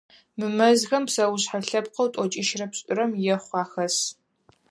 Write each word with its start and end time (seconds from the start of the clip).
Мы 0.37 0.47
мэзхэм 0.57 1.03
псэушъхьэ 1.07 1.59
лъэпкъэу 1.67 2.11
тӏокӏищрэ 2.13 2.65
пшӏырэм 2.71 3.11
ехъу 3.35 3.55
ахэс. 3.61 3.95